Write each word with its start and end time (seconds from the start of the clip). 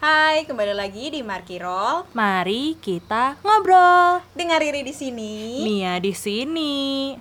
Hai, 0.00 0.48
kembali 0.48 0.72
lagi 0.72 1.12
di 1.12 1.20
Markirol. 1.20 2.08
Mari 2.16 2.72
kita 2.80 3.36
ngobrol. 3.44 4.24
Dengar 4.32 4.64
Riri 4.64 4.80
di 4.80 4.96
sini. 4.96 5.60
Mia 5.60 6.00
di 6.00 6.16
sini. 6.16 7.12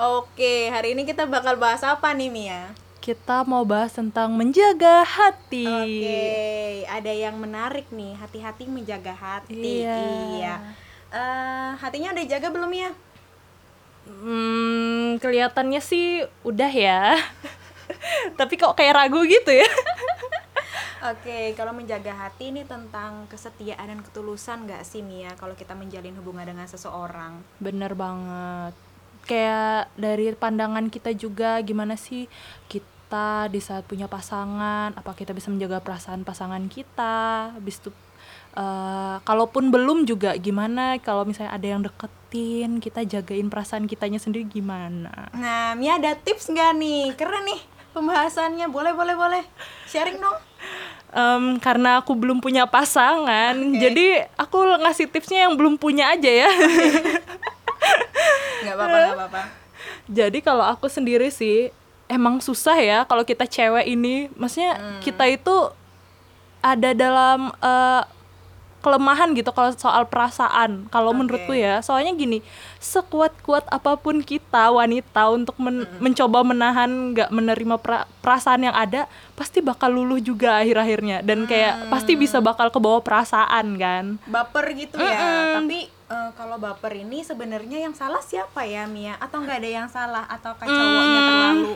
Oke, 0.00 0.72
hari 0.72 0.96
ini 0.96 1.04
kita 1.04 1.28
bakal 1.28 1.60
bahas 1.60 1.84
apa 1.84 2.16
nih 2.16 2.32
Mia? 2.32 2.72
Kita 3.02 3.42
mau 3.42 3.66
bahas 3.66 3.90
tentang 3.98 4.30
menjaga 4.30 5.02
hati. 5.02 5.66
Oke, 5.66 6.86
ada 6.86 7.10
yang 7.10 7.34
menarik 7.34 7.90
nih, 7.90 8.14
hati-hati 8.14 8.70
menjaga 8.70 9.10
hati. 9.10 9.82
Iya. 9.82 9.98
Iya. 10.38 10.54
Eh, 11.10 11.70
hatinya 11.82 12.14
udah 12.14 12.26
jaga 12.30 12.48
belum 12.54 12.70
ya? 12.70 12.90
Hmm, 14.06 15.18
kelihatannya 15.18 15.82
sih 15.82 16.22
udah 16.46 16.70
ya. 16.70 17.18
Tapi 18.38 18.54
kok 18.54 18.78
kayak 18.78 18.94
ragu 18.94 19.26
gitu 19.26 19.50
ya? 19.50 19.66
Oke, 21.10 21.58
kalau 21.58 21.74
menjaga 21.74 22.14
hati 22.14 22.54
ini 22.54 22.62
tentang 22.62 23.26
kesetiaan 23.26 23.90
dan 23.90 24.00
ketulusan 24.06 24.70
gak 24.70 24.86
sih 24.86 25.02
Mia 25.02 25.34
kalau 25.34 25.58
kita 25.58 25.74
menjalin 25.74 26.14
hubungan 26.22 26.46
dengan 26.46 26.70
seseorang? 26.70 27.42
Bener 27.58 27.98
banget. 27.98 28.78
Kayak 29.26 29.90
dari 29.98 30.30
pandangan 30.38 30.86
kita 30.86 31.10
juga 31.10 31.58
gimana 31.66 31.98
sih 31.98 32.30
kita 32.70 32.91
di 33.48 33.60
saat 33.60 33.84
punya 33.84 34.06
pasangan, 34.06 34.94
apa 34.96 35.12
kita 35.12 35.32
bisa 35.32 35.48
menjaga 35.52 35.82
perasaan 35.82 36.22
pasangan 36.22 36.64
kita? 36.70 37.52
Habis 37.56 37.82
itu 37.82 37.90
eh, 38.56 39.16
kalaupun 39.22 39.72
belum 39.72 40.04
juga 40.04 40.36
gimana 40.36 41.00
kalau 41.00 41.24
misalnya 41.24 41.52
ada 41.52 41.66
yang 41.66 41.80
deketin, 41.84 42.80
kita 42.80 43.04
jagain 43.04 43.48
perasaan 43.52 43.88
kitanya 43.88 44.20
sendiri 44.20 44.48
gimana? 44.48 45.32
Nah, 45.36 45.76
Mia 45.76 45.96
ada 45.96 46.16
tips 46.16 46.52
nggak 46.52 46.72
nih? 46.78 47.04
Keren 47.16 47.44
nih 47.48 47.60
pembahasannya. 47.92 48.66
Boleh, 48.72 48.96
boleh, 48.96 49.14
boleh. 49.14 49.44
Sharing 49.86 50.18
dong. 50.18 50.38
Em, 51.12 51.60
karena 51.60 52.00
aku 52.00 52.16
belum 52.16 52.40
punya 52.40 52.64
pasangan, 52.64 53.52
jadi 53.76 54.32
aku 54.40 54.80
ngasih 54.80 55.12
tipsnya 55.12 55.44
yang 55.44 55.60
belum 55.60 55.76
punya 55.76 56.16
aja 56.16 56.48
ya. 56.48 56.48
Nggak 58.64 58.74
apa-apa, 58.78 58.96
nggak 58.96 59.18
apa-apa. 59.18 59.42
Jadi 60.08 60.38
kalau 60.40 60.64
aku 60.64 60.86
sendiri 60.86 61.28
sih 61.28 61.74
emang 62.12 62.44
susah 62.44 62.76
ya 62.76 62.98
kalau 63.08 63.24
kita 63.24 63.48
cewek 63.48 63.88
ini, 63.88 64.28
maksudnya 64.36 65.00
kita 65.00 65.24
itu 65.24 65.72
ada 66.60 66.92
dalam 66.92 67.50
eh, 67.58 68.02
kelemahan 68.82 69.30
gitu 69.38 69.54
kalau 69.54 69.70
soal 69.78 70.10
perasaan. 70.10 70.90
Kalau 70.90 71.14
Oke. 71.14 71.18
menurutku 71.22 71.54
ya, 71.54 71.78
soalnya 71.86 72.18
gini, 72.18 72.42
sekuat-kuat 72.82 73.70
apa 73.70 73.94
pun 73.94 74.18
kita 74.26 74.74
wanita 74.74 75.30
untuk 75.30 75.54
men- 75.62 75.86
mencoba 76.02 76.42
menahan 76.42 77.14
nggak 77.14 77.30
menerima 77.30 77.78
pra- 77.78 78.10
perasaan 78.20 78.66
yang 78.66 78.74
ada, 78.74 79.06
pasti 79.38 79.62
bakal 79.62 79.94
luluh 79.94 80.18
juga 80.18 80.58
akhir-akhirnya 80.58 81.22
dan 81.22 81.46
kayak 81.46 81.94
pasti 81.94 82.18
bisa 82.18 82.42
bakal 82.42 82.74
kebawa 82.74 82.98
perasaan 82.98 83.78
kan. 83.78 84.18
Baper 84.26 84.74
gitu 84.74 84.98
ya. 84.98 85.62
Tapi 85.62 85.86
eh, 85.86 86.30
kalau 86.34 86.58
baper 86.58 87.06
ini 87.06 87.22
sebenarnya 87.22 87.86
yang 87.86 87.94
salah 87.94 88.20
siapa 88.20 88.66
ya 88.66 88.90
Mia? 88.90 89.14
Atau 89.22 89.46
nggak 89.46 89.62
ada 89.62 89.70
yang 89.70 89.86
salah? 89.86 90.26
Atau 90.26 90.58
cowoknya 90.58 91.20
terlalu 91.22 91.74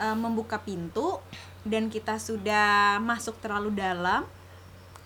eh, 0.00 0.16
membuka 0.16 0.60
pintu 0.60 1.18
dan 1.66 1.90
kita 1.90 2.20
sudah 2.20 2.98
masuk 3.02 3.36
terlalu 3.42 3.74
dalam? 3.74 4.24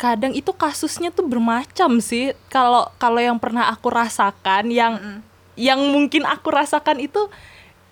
kadang 0.00 0.32
itu 0.32 0.48
kasusnya 0.56 1.12
tuh 1.12 1.28
bermacam 1.28 2.00
sih. 2.00 2.32
Kalau 2.48 2.88
kalau 2.96 3.20
yang 3.20 3.36
pernah 3.36 3.68
aku 3.68 3.92
rasakan 3.92 4.72
yang 4.72 5.20
yang 5.60 5.76
mungkin 5.92 6.24
aku 6.24 6.48
rasakan 6.48 7.04
itu 7.04 7.28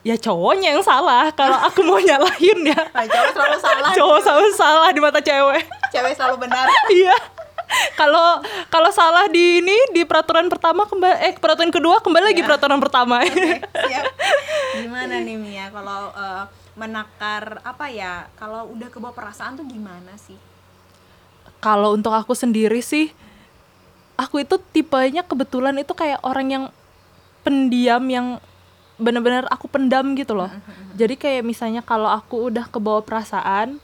ya 0.01 0.17
cowoknya 0.17 0.73
yang 0.73 0.81
salah. 0.81 1.29
Kalau 1.37 1.61
aku 1.61 1.85
mau 1.85 2.01
nyalahin 2.01 2.73
ya. 2.73 2.81
Nah, 2.97 3.05
cowok 3.05 3.31
selalu 3.37 3.57
salah. 3.61 3.91
cowok 3.93 4.19
selalu 4.25 4.49
salah 4.57 4.89
di 4.89 5.01
mata 5.05 5.21
cewek. 5.21 5.63
Cewek 5.93 6.13
selalu 6.17 6.49
benar. 6.49 6.65
iya. 6.97 7.17
Kalau 8.01 8.41
kalau 8.73 8.89
salah 8.89 9.29
di 9.29 9.61
ini 9.61 9.77
di 9.93 10.09
peraturan 10.09 10.49
pertama 10.49 10.89
kembali 10.89 11.17
eh 11.21 11.37
peraturan 11.37 11.69
kedua 11.69 12.01
kembali 12.01 12.33
lagi 12.33 12.41
peraturan 12.41 12.81
pertama. 12.81 13.21
Oke, 13.21 13.61
siap. 13.93 14.09
Gimana 14.81 15.21
nih 15.21 15.37
Mia? 15.37 15.69
Kalau 15.69 16.09
eh, 16.17 16.43
menakar 16.79 17.59
apa 17.67 17.91
ya? 17.91 18.31
Kalau 18.39 18.71
udah 18.71 18.89
kebawa 18.89 19.11
perasaan 19.11 19.59
tuh 19.59 19.67
gimana 19.67 20.15
sih? 20.15 20.39
kalau 21.59 21.95
untuk 21.95 22.15
aku 22.15 22.39
sendiri 22.39 22.79
sih 22.79 23.11
aku 24.15 24.43
itu 24.43 24.63
tipenya 24.71 25.27
kebetulan 25.27 25.75
itu 25.79 25.91
kayak 25.91 26.23
orang 26.23 26.49
yang 26.49 26.65
pendiam 27.43 28.03
yang 28.07 28.27
bener-bener 28.99 29.47
aku 29.51 29.71
pendam 29.71 30.15
gitu 30.15 30.35
loh 30.35 30.51
jadi 30.95 31.15
kayak 31.15 31.43
misalnya 31.47 31.83
kalau 31.83 32.11
aku 32.11 32.51
udah 32.51 32.67
kebawa 32.67 33.03
perasaan 33.03 33.79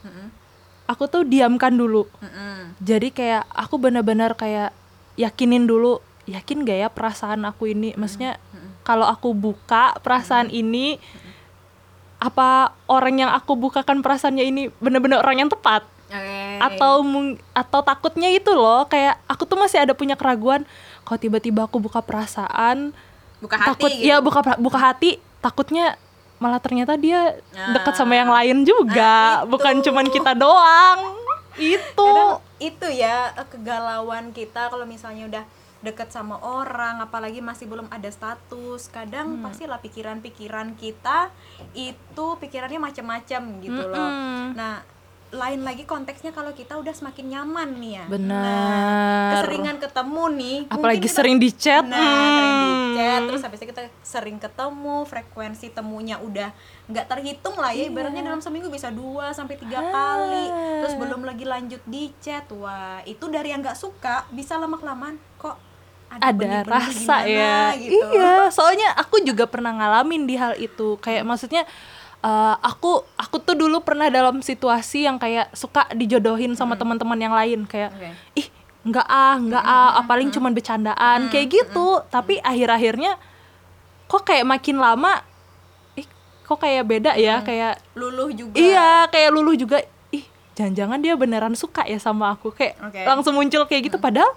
aku 0.87 1.07
tuh 1.07 1.23
diamkan 1.27 1.75
dulu 1.75 2.07
Mm-mm. 2.19 2.79
jadi 2.83 3.09
kayak 3.11 3.43
aku 3.51 3.79
bener-bener 3.79 4.35
kayak 4.35 4.75
yakinin 5.15 5.67
dulu 5.67 6.03
yakin 6.27 6.63
gak 6.67 6.79
ya 6.79 6.89
perasaan 6.91 7.47
aku 7.47 7.71
ini 7.71 7.95
maksudnya 7.95 8.39
kalau 8.83 9.07
aku 9.07 9.35
buka 9.35 9.99
perasaan 10.03 10.51
ini 10.51 10.99
apa 12.25 12.73
orang 12.89 13.21
yang 13.21 13.31
aku 13.31 13.53
bukakan 13.53 14.01
perasaannya 14.01 14.45
ini 14.49 14.63
bener-bener 14.81 15.21
orang 15.21 15.45
yang 15.45 15.51
tepat 15.53 15.85
Oke. 16.09 16.57
atau 16.57 17.05
atau 17.53 17.81
takutnya 17.85 18.33
itu 18.33 18.49
loh 18.49 18.89
kayak 18.89 19.21
aku 19.29 19.45
tuh 19.45 19.61
masih 19.61 19.85
ada 19.85 19.93
punya 19.93 20.17
keraguan 20.17 20.65
kalau 21.05 21.21
tiba-tiba 21.21 21.69
aku 21.69 21.77
buka 21.77 22.01
perasaan 22.01 22.97
buka 23.45 23.61
hati 23.61 23.69
takut 23.77 23.93
gitu. 23.93 24.09
ya 24.09 24.17
buka 24.25 24.41
buka 24.57 24.79
hati 24.81 25.21
takutnya 25.45 26.01
malah 26.41 26.65
ternyata 26.65 26.97
dia 26.97 27.37
dekat 27.53 27.93
Ah. 27.93 27.99
sama 27.99 28.17
yang 28.17 28.33
lain 28.33 28.65
juga 28.65 29.45
Nah, 29.45 29.45
bukan 29.45 29.85
cuman 29.85 30.09
kita 30.09 30.33
doang 30.33 31.21
itu 31.55 31.93
Kadang 31.95 32.41
itu 32.59 32.89
ya 32.89 33.31
kegalauan 33.47 34.33
kita 34.33 34.73
kalau 34.73 34.89
misalnya 34.89 35.29
udah 35.29 35.45
deket 35.85 36.09
sama 36.09 36.41
orang 36.41 37.05
apalagi 37.05 37.45
masih 37.45 37.69
belum 37.69 37.87
ada 37.93 38.09
status 38.09 38.89
kadang 38.89 39.45
pastilah 39.45 39.79
pikiran-pikiran 39.79 40.73
kita 40.75 41.29
itu 41.77 42.27
pikirannya 42.41 42.81
macam-macam 42.81 43.43
gitu 43.61 43.83
loh 43.85 44.09
Mm-mm. 44.09 44.57
nah 44.57 44.81
lain 45.35 45.67
lagi 45.67 45.83
konteksnya 45.83 46.31
kalau 46.31 46.55
kita 46.55 46.79
udah 46.79 46.95
semakin 46.95 47.27
nyaman 47.27 47.75
nih 47.83 47.93
ya 47.99 48.05
Benar. 48.07 48.39
nah, 48.39 49.31
keseringan 49.35 49.77
ketemu 49.83 50.25
nih 50.39 50.59
apalagi 50.71 51.01
kita- 51.05 51.17
sering 51.19 51.37
di 51.43 51.51
chat 51.51 51.83
Nah, 51.83 51.99
sering 51.99 52.55
di 52.55 52.71
hmm. 52.71 52.95
chat 52.95 53.21
terus 53.27 53.43
habis 53.43 53.59
itu 53.59 53.67
kita 53.75 53.83
sering 54.07 54.39
ketemu, 54.39 55.03
frekuensi 55.03 55.75
temunya 55.75 56.23
udah 56.23 56.55
nggak 56.87 57.07
terhitung 57.11 57.59
lah 57.59 57.75
ya. 57.75 57.91
Ibaratnya 57.91 58.23
dalam 58.23 58.39
seminggu 58.39 58.71
bisa 58.71 58.95
dua 58.95 59.35
sampai 59.35 59.59
tiga 59.59 59.83
kali. 59.83 60.47
Terus 60.79 60.95
belum 60.95 61.27
lagi 61.27 61.43
lanjut 61.43 61.83
di 61.91 62.15
chat. 62.23 62.47
Wah, 62.55 63.03
itu 63.03 63.27
dari 63.27 63.51
yang 63.51 63.67
nggak 63.67 63.75
suka 63.75 64.31
bisa 64.31 64.55
lama 64.55 64.79
kelamaan 64.79 65.19
kok 65.35 65.59
ada, 66.21 66.45
ada 66.45 66.59
rasa 66.69 67.17
gimana 67.25 67.31
ya. 67.31 67.59
gitu. 67.79 68.07
iya 68.15 68.35
soalnya 68.51 68.89
aku 68.95 69.23
juga 69.23 69.45
pernah 69.47 69.73
ngalamin 69.75 70.27
di 70.27 70.35
hal 70.37 70.55
itu. 70.57 70.99
Kayak 70.99 71.25
maksudnya 71.25 71.63
eh, 72.21 72.55
aku 72.63 73.03
aku 73.17 73.37
tuh 73.41 73.55
dulu 73.55 73.83
pernah 73.83 74.09
dalam 74.09 74.41
situasi 74.41 75.07
yang 75.07 75.17
kayak 75.19 75.51
suka 75.53 75.89
dijodohin 75.93 76.55
sama 76.55 76.79
teman-teman 76.79 77.19
yang 77.19 77.35
lain. 77.35 77.67
Kayak 77.67 77.91
Oke. 77.97 78.11
ih 78.41 78.49
nggak 78.85 79.07
ah 79.09 79.37
nggak 79.41 79.65
ah 79.65 80.05
paling 80.05 80.29
cuman 80.31 80.53
bercandaan. 80.53 81.33
Kayak 81.33 81.47
gitu. 81.51 82.05
Tapi 82.09 82.39
akhir-akhirnya 82.41 83.17
kok 84.05 84.23
kayak 84.23 84.45
makin 84.45 84.77
lama 84.77 85.25
ih 85.97 86.05
kok 86.45 86.61
kayak 86.61 86.85
beda 86.85 87.17
ya? 87.17 87.41
Kayak 87.41 87.81
Luluh 87.97 88.29
juga. 88.31 88.53
iya 88.55 89.09
kayak 89.09 89.31
luluh 89.33 89.57
juga 89.57 89.81
ih 90.13 90.23
jangan-jangan 90.55 91.01
dia 91.03 91.17
beneran 91.17 91.57
suka 91.57 91.89
ya 91.89 91.97
sama 91.97 92.37
aku. 92.37 92.53
Kayak 92.53 92.77
Oke. 92.85 93.01
langsung 93.09 93.35
muncul 93.35 93.65
kayak 93.65 93.89
gitu. 93.89 93.97
Padahal 93.97 94.31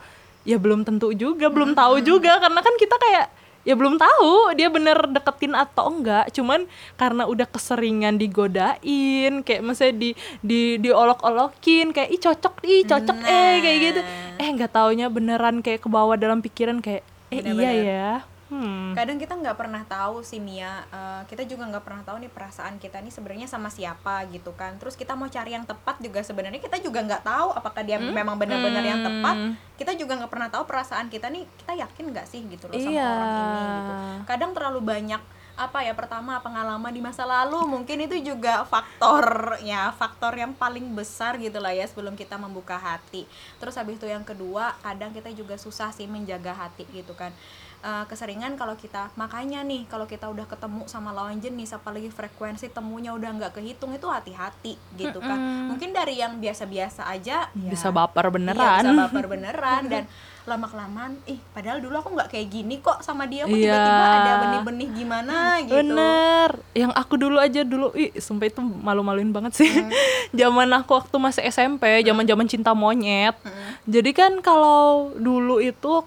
ya 0.47 0.55
belum 0.55 0.87
tentu 0.87 1.11
juga 1.11 1.51
belum 1.51 1.75
tahu 1.75 1.99
juga. 1.99 2.39
Karena 2.39 2.63
kan 2.63 2.71
kita 2.79 2.95
kayak 2.95 3.27
ya 3.67 3.75
belum 3.75 3.99
tahu 3.99 4.55
dia 4.55 4.71
bener 4.71 4.95
deketin 5.11 5.51
atau 5.51 5.91
enggak. 5.91 6.31
Cuman 6.31 6.63
karena 6.95 7.27
udah 7.27 7.43
keseringan 7.45 8.15
digodain 8.15 9.43
kayak 9.43 9.59
misalnya 9.59 9.95
di 9.99 10.09
di 10.39 10.61
diolok-olokin 10.79 11.91
kayak 11.91 12.09
ih 12.15 12.21
cocok 12.23 12.63
ih 12.63 12.87
cocok 12.87 13.17
eh 13.27 13.53
kayak 13.59 13.77
gitu. 13.83 14.01
Eh 14.39 14.47
nggak 14.55 14.71
taunya 14.71 15.11
beneran 15.11 15.59
kayak 15.59 15.83
ke 15.83 15.89
bawah 15.91 16.15
dalam 16.15 16.39
pikiran 16.39 16.79
kayak 16.79 17.03
eh 17.27 17.43
iya 17.43 17.43
Bener-bener. 17.43 17.83
ya 17.83 18.11
hmm. 18.49 18.95
kadang 18.95 19.17
kita 19.19 19.33
nggak 19.35 19.57
pernah 19.57 19.83
tahu 19.83 20.23
sih 20.23 20.39
Mia. 20.39 20.83
Eh, 20.89 21.21
kita 21.27 21.43
juga 21.43 21.67
nggak 21.67 21.83
pernah 21.83 22.03
tahu 22.03 22.17
nih 22.23 22.31
perasaan 22.31 22.79
kita 22.79 22.99
nih 22.99 23.13
sebenarnya 23.13 23.47
sama 23.47 23.67
siapa 23.67 24.23
gitu 24.31 24.55
kan. 24.55 24.75
Terus 24.79 24.95
kita 24.95 25.13
mau 25.13 25.27
cari 25.27 25.53
yang 25.53 25.67
tepat 25.67 25.99
juga 25.99 26.19
sebenarnya 26.23 26.59
kita 26.63 26.79
juga 26.79 27.03
nggak 27.03 27.23
tahu 27.23 27.49
apakah 27.53 27.81
dia 27.83 27.99
memang 27.99 28.39
benar-benar 28.39 28.83
yang 28.83 29.01
tepat. 29.03 29.35
Kita 29.77 29.93
juga 29.93 30.17
nggak 30.17 30.31
pernah 30.31 30.49
tahu 30.49 30.63
perasaan 30.65 31.07
kita 31.07 31.29
nih 31.29 31.45
kita 31.61 31.73
yakin 31.77 32.05
nggak 32.11 32.27
sih 32.27 32.41
gitu 32.47 32.65
loh 32.67 32.75
sama 32.75 32.91
Iya. 32.91 33.07
orang 33.07 33.31
ini 33.37 33.61
gitu. 33.67 33.93
Kadang 34.25 34.51
terlalu 34.55 34.81
banyak 34.81 35.21
apa 35.57 35.81
ya 35.81 35.97
pertama 35.97 36.37
pengalaman 36.37 36.93
di 36.93 37.01
masa 37.01 37.25
lalu 37.25 37.57
mungkin 37.65 37.97
itu 38.05 38.21
juga 38.21 38.61
faktor 38.69 39.57
ya 39.65 39.89
faktor 39.89 40.37
yang 40.37 40.53
paling 40.53 40.93
besar 40.93 41.33
gitu 41.41 41.57
lah 41.57 41.73
ya 41.73 41.81
sebelum 41.89 42.13
kita 42.13 42.37
membuka 42.37 42.77
hati. 42.77 43.25
Terus 43.57 43.73
habis 43.73 43.97
itu 43.97 44.05
yang 44.05 44.21
kedua 44.21 44.77
kadang 44.85 45.09
kita 45.17 45.33
juga 45.33 45.57
susah 45.57 45.89
sih 45.89 46.05
menjaga 46.05 46.53
hati 46.53 46.85
gitu 46.93 47.17
kan 47.17 47.33
Eh, 47.77 48.05
keseringan 48.09 48.57
kalau 48.57 48.73
kita 48.73 49.13
makanya 49.13 49.61
nih 49.61 49.85
kalau 49.85 50.09
kita 50.09 50.25
udah 50.25 50.49
ketemu 50.49 50.89
sama 50.89 51.13
lawan 51.13 51.37
jenis 51.37 51.77
apalagi 51.77 52.09
frekuensi 52.09 52.73
temunya 52.73 53.13
udah 53.13 53.29
nggak 53.37 53.53
kehitung 53.53 53.93
itu 53.93 54.09
hati-hati 54.09 54.73
gitu 54.97 55.21
kan. 55.21 55.37
Mungkin 55.69 55.93
dari 55.93 56.17
yang 56.17 56.41
biasa-biasa 56.41 57.05
aja 57.05 57.45
ya, 57.45 57.69
bisa 57.69 57.93
baper 57.93 58.27
Iya, 58.27 58.33
beneran. 58.33 58.81
bisa 58.81 58.91
baper 58.97 59.25
beneran. 59.29 59.81
Dan 59.93 60.03
lama 60.49 60.65
kelamaan 60.65 61.21
ih 61.29 61.37
padahal 61.53 61.77
dulu 61.77 62.01
aku 62.01 62.09
nggak 62.17 62.29
kayak 62.33 62.47
gini 62.49 62.81
kok 62.81 63.05
sama 63.05 63.29
dia 63.29 63.45
kok 63.45 63.53
Iya. 63.53 63.69
tiba-tiba 63.69 64.05
ada 64.09 64.31
benih-benih 64.41 64.89
gimana 64.97 65.35
gitu. 65.61 65.75
Bener, 65.77 66.49
yang 66.73 66.91
aku 66.97 67.13
dulu 67.13 67.37
aja 67.37 67.61
dulu, 67.61 67.93
ih 67.93 68.09
sumpah 68.17 68.49
itu 68.49 68.57
malu-maluin 68.63 69.29
banget 69.29 69.53
sih. 69.53 69.69
Hmm. 69.69 69.93
Zaman 70.39 70.73
aku 70.73 70.97
waktu 70.97 71.15
masih 71.21 71.45
SMP, 71.45 72.01
zaman-zaman 72.01 72.49
cinta 72.49 72.73
monyet. 72.73 73.37
Jadi 73.85 74.11
kan 74.17 74.41
kalau 74.41 75.13
dulu 75.13 75.61
itu 75.61 76.03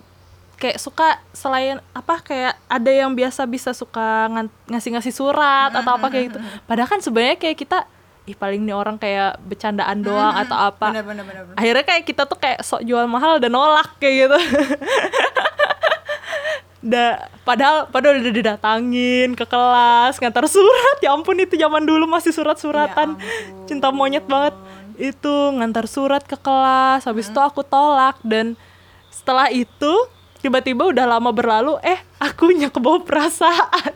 kayak 0.61 0.77
suka 0.77 1.17
selain 1.33 1.81
apa 1.97 2.21
kayak 2.21 2.55
ada 2.69 2.91
yang 2.93 3.17
biasa 3.17 3.49
bisa 3.49 3.73
suka 3.73 4.29
ngasih-ngasih 4.69 5.15
surat 5.17 5.73
atau 5.73 5.97
apa 5.97 6.07
kayak 6.13 6.25
gitu. 6.31 6.39
Padahal 6.69 6.89
kan 6.93 7.01
sebenarnya 7.01 7.41
kayak 7.41 7.57
kita 7.57 7.89
ih 8.29 8.37
paling 8.37 8.61
nih 8.69 8.77
orang 8.77 9.01
kayak 9.01 9.41
bercandaan 9.41 10.05
doang 10.05 10.37
atau 10.37 10.55
apa. 10.55 10.93
bener 10.93 11.05
bener 11.09 11.25
bener, 11.25 11.43
bener. 11.49 11.57
Akhirnya 11.57 11.85
kayak 11.89 12.05
kita 12.05 12.23
tuh 12.29 12.37
kayak 12.37 12.61
sok 12.61 12.85
jual 12.85 13.09
mahal 13.09 13.41
dan 13.41 13.57
nolak 13.57 13.89
kayak 13.97 14.29
gitu. 14.29 14.39
da, 16.81 17.29
padahal 17.45 17.89
padahal 17.89 18.21
udah 18.21 18.33
didatangin 18.33 19.37
ke 19.37 19.45
kelas 19.45 20.17
ngantar 20.17 20.49
surat 20.49 20.97
ya 21.05 21.13
ampun 21.13 21.37
itu 21.37 21.57
zaman 21.57 21.85
dulu 21.85 22.09
masih 22.09 22.33
surat-suratan 22.33 23.21
Ya 23.21 23.25
cinta 23.69 23.93
monyet 23.93 24.25
banget 24.25 24.57
itu 24.97 25.35
ngantar 25.57 25.85
surat 25.89 26.25
ke 26.25 26.37
kelas 26.41 27.05
habis 27.05 27.29
itu 27.29 27.41
aku 27.41 27.61
tolak 27.65 28.17
dan 28.25 28.57
setelah 29.13 29.53
itu 29.53 29.93
tiba-tiba 30.41 30.89
udah 30.89 31.07
lama 31.07 31.31
berlalu 31.31 31.77
eh 31.81 32.01
akunya 32.17 32.69
kebawa 32.69 33.01
perasaan 33.01 33.93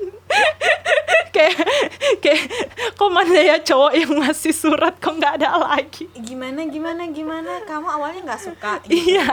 kayak 1.35 1.57
kayak 2.21 2.43
kok 2.95 3.11
mana 3.11 3.35
ya 3.35 3.57
cowok 3.59 3.93
yang 3.93 4.13
ngasih 4.21 4.55
surat 4.55 4.95
kok 4.95 5.13
nggak 5.13 5.43
ada 5.43 5.59
lagi 5.59 6.07
gimana 6.15 6.63
gimana 6.65 7.09
gimana 7.09 7.65
kamu 7.65 7.89
awalnya 7.89 8.21
nggak 8.25 8.43
suka 8.45 8.73
gitu. 8.85 8.95
Iya, 9.11 9.27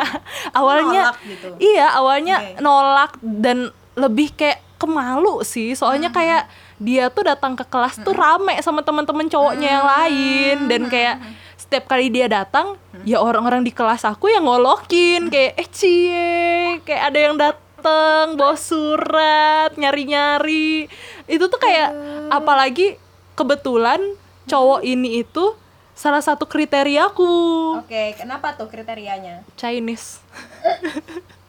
awalnya 0.52 1.02
Nolak 1.12 1.18
gitu. 1.28 1.48
iya 1.60 1.88
awalnya 1.94 2.36
Oke. 2.40 2.58
nolak 2.58 3.12
dan 3.22 3.58
lebih 3.94 4.34
kayak 4.34 4.60
kemalu 4.78 5.46
sih. 5.46 5.78
Soalnya 5.78 6.10
Hmm. 6.10 6.18
kayak 6.18 6.44
dia 6.82 7.06
tuh 7.08 7.22
datang 7.22 7.54
ke 7.54 7.62
kelas 7.62 8.02
tuh 8.02 8.18
rame 8.18 8.58
sama 8.60 8.82
teman-teman 8.82 9.30
cowoknya 9.30 9.70
yang 9.72 9.86
Hmm. 9.86 9.94
lain 9.94 10.58
dan 10.66 10.82
kayak 10.88 11.16
setiap 11.62 11.86
kali 11.86 12.10
dia 12.10 12.26
datang 12.26 12.74
ya 13.06 13.22
orang-orang 13.22 13.62
di 13.62 13.70
kelas 13.70 14.02
aku 14.02 14.28
yang 14.28 14.44
ngolokin 14.44 15.30
Hmm. 15.30 15.32
kayak 15.32 15.54
eh 15.56 15.70
cie 15.70 16.34
kayak 16.82 17.04
ada 17.08 17.20
yang 17.22 17.36
datang 17.38 18.34
bawa 18.34 18.58
surat 18.58 19.74
nyari-nyari. 19.76 20.90
Itu 21.26 21.46
tuh 21.46 21.58
kayak 21.58 21.90
apalagi 22.30 22.98
kebetulan 23.34 24.02
cowok 24.46 24.82
ini 24.82 25.22
itu 25.22 25.54
salah 25.94 26.20
satu 26.20 26.46
kriteriaku 26.46 27.30
oke 27.78 28.02
kenapa 28.18 28.58
tuh 28.58 28.66
kriterianya? 28.66 29.46
Chinese. 29.54 30.18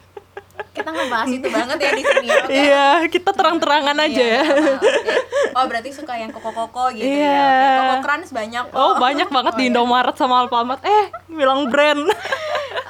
kita 0.73 0.89
ngebahas 0.89 1.29
itu 1.29 1.47
banget 1.47 1.77
ya 1.79 1.91
di 1.93 2.03
sini 2.03 2.27
ya 2.27 2.43
Iya, 2.49 2.87
kita 3.07 3.31
terang-terangan 3.31 3.97
aja 3.99 4.09
Iya, 4.17 4.33
ya. 4.33 4.43
apa-apa, 4.43 4.73
oke. 4.73 5.15
Oh 5.53 5.65
berarti 5.69 5.91
suka 5.91 6.15
yang 6.15 6.31
koko-koko 6.31 6.85
gitu 6.91 7.05
Iya. 7.05 7.29
ya? 7.29 7.45
Oke, 7.45 7.69
Koko 7.79 7.97
crunch 8.03 8.31
banyak. 8.31 8.65
Oh, 8.73 8.93
banyak 8.97 9.29
banget 9.29 9.53
di 9.61 9.63
iya. 9.63 9.71
Indomaret 9.71 10.17
sama 10.17 10.41
Alfamart. 10.41 10.81
Eh, 10.83 11.05
bilang 11.29 11.69
brand. 11.69 12.09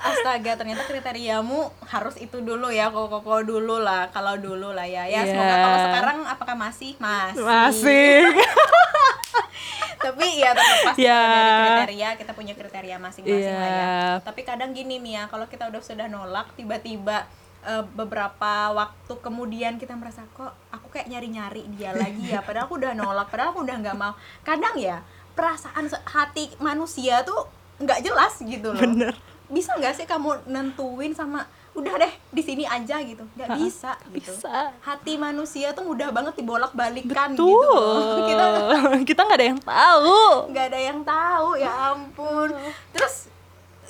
Astaga, 0.03 0.55
ternyata 0.55 0.83
kriteriamu 0.85 1.59
harus 1.85 2.15
itu 2.17 2.39
dulu 2.39 2.71
ya, 2.71 2.87
koko-koko 2.89 3.43
dulu 3.43 3.79
lah. 3.79 4.11
Kalau 4.11 4.35
dulu 4.37 4.71
lah 4.71 4.87
ya. 4.87 5.03
Ya 5.05 5.23
Iya. 5.23 5.29
semoga 5.29 5.55
kalau 5.57 5.79
sekarang 5.81 6.19
apakah 6.25 6.55
masih? 6.55 6.93
Masih. 6.97 7.43
Masih. 7.43 8.15
Tapi 10.03 10.27
ya 10.37 10.51
tetap 10.51 10.79
pasti 10.85 11.03
Ya. 11.03 11.23
dari 11.23 11.47
kriteria 11.87 12.09
kita 12.17 12.33
punya 12.33 12.55
kriteria 12.55 12.97
masing-masing 12.99 13.55
lah 13.55 13.63
ya. 13.63 13.79
Iya. 13.79 14.03
Tapi 14.21 14.41
kadang 14.43 14.71
gini 14.71 14.99
Mia, 14.99 15.27
kalau 15.27 15.47
kita 15.47 15.67
udah 15.67 15.79
sudah 15.79 16.07
nolak 16.07 16.51
tiba-tiba 16.55 17.27
eh, 17.63 17.85
beberapa 17.95 18.53
waktu 18.75 19.15
kemudian 19.23 19.79
kita 19.79 19.95
merasa 19.95 20.27
kok 20.35 20.53
aku 20.71 20.93
kayak 20.93 21.09
nyari-nyari 21.11 21.67
dia 21.75 21.95
lagi 22.03 22.31
ya? 22.31 22.43
Padahal 22.43 22.67
aku 22.67 22.77
udah 22.79 22.93
nolak 22.95 23.29
padahal 23.31 23.55
aku 23.55 23.63
udah 23.65 23.77
nggak 23.81 23.97
mau. 23.99 24.15
Kadang 24.43 24.77
ya 24.79 25.01
perasaan 25.33 25.89
hati 25.89 26.53
manusia 26.61 27.25
tuh 27.25 27.49
nggak 27.81 28.05
jelas 28.05 28.37
gitu 28.43 28.71
loh. 28.73 28.83
Bener. 28.83 29.15
bisa 29.53 29.77
nggak 29.77 29.93
sih 29.93 30.09
kamu 30.09 30.49
nentuin 30.49 31.13
sama 31.13 31.45
udah 31.77 31.93
deh 32.01 32.13
di 32.33 32.41
sini 32.41 32.65
aja 32.65 33.01
gitu? 33.05 33.21
Nggak 33.37 33.49
bisa 33.61 33.93
gitu. 34.13 34.33
Bisa. 34.33 34.73
hati 34.81 35.21
manusia 35.21 35.77
tuh 35.77 35.85
mudah 35.85 36.09
banget 36.09 36.41
dibolak 36.41 36.73
balikan 36.73 37.37
gitu 37.37 37.45
loh. 37.45 38.17
kita 38.33 38.45
kita 39.13 39.21
nggak 39.29 39.39
ada 39.41 39.49
yang 39.53 39.61
tahu. 39.61 40.21
nggak 40.53 40.67
ada 40.73 40.81
yang 40.81 41.01
tahu 41.05 41.49
ya 41.61 41.73
ampun. 41.93 42.49
Terus 42.97 43.29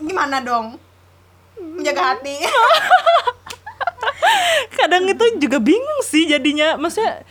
gimana 0.02 0.42
dong? 0.42 0.78
Menjaga 1.62 2.19
hati 2.19 2.42
Kadang 4.73 5.05
itu 5.06 5.25
juga 5.39 5.59
bingung 5.59 6.00
sih 6.03 6.27
jadinya. 6.27 6.75
Maksudnya 6.77 7.23